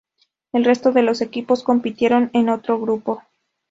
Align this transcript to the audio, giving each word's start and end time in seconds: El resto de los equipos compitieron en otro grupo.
El 0.51 0.65
resto 0.65 0.91
de 0.91 1.03
los 1.03 1.21
equipos 1.21 1.61
compitieron 1.61 2.31
en 2.33 2.49
otro 2.49 2.79
grupo. 2.81 3.21